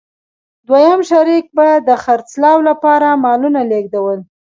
دویم 0.67 0.99
شریک 1.09 1.45
به 1.57 1.67
د 1.87 1.89
خرڅلاو 2.03 2.57
لپاره 2.69 3.07
مالونه 3.23 3.61
لېږدول 3.71 4.19